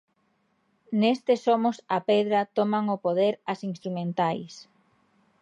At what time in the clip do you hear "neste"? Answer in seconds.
1.01-1.33